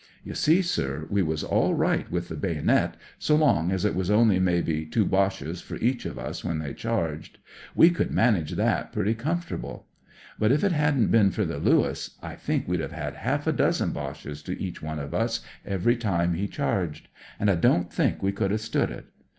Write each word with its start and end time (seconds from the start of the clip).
"You 0.25 0.33
see, 0.33 0.63
sir, 0.63 1.05
we 1.11 1.21
was 1.21 1.43
all 1.43 1.75
right 1.75 2.09
with 2.09 2.27
the 2.29 2.35
baynit, 2.35 2.95
so 3.19 3.35
long 3.35 3.71
as 3.71 3.85
it 3.85 3.93
was 3.93 4.09
only 4.09 4.39
maybe 4.39 4.83
two 4.83 5.05
Boches 5.05 5.61
for 5.61 5.75
each 5.75 6.07
of 6.07 6.17
us 6.17 6.43
when 6.43 6.57
they 6.57 6.73
charged. 6.73 7.37
We 7.75 7.91
could 7.91 8.09
manage 8.09 8.53
that 8.53 8.91
pretty 8.91 9.13
comfort 9.13 9.59
68 9.61 9.61
CLOSE 9.61 9.61
QUARTERS 9.61 9.85
able. 9.91 10.39
But 10.39 10.51
if 10.53 10.63
it 10.63 10.71
hadn't 10.75 11.11
bin 11.11 11.29
for 11.29 11.45
the 11.45 11.59
Lewis 11.59 12.17
I 12.23 12.33
think 12.33 12.67
we'd 12.67 12.79
have 12.79 12.91
had 12.93 13.13
half 13.17 13.45
a 13.45 13.51
dozen 13.53 13.91
Boches 13.91 14.41
to 14.45 14.59
each 14.59 14.81
one 14.81 14.97
of 14.97 15.13
us 15.13 15.41
every 15.67 15.97
time 15.97 16.33
he 16.33 16.47
charged; 16.47 17.07
and 17.39 17.47
I 17.51 17.55
don't 17.55 17.93
think 17.93 18.23
we 18.23 18.31
could 18.31 18.51
've 18.51 18.59
stood 18.59 18.89
it. 18.89 19.05